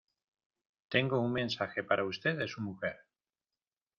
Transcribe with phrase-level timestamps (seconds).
[0.93, 3.01] tengo un mensaje para usted, de su mujer.